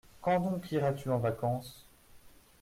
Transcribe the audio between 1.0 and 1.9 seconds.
en vacances?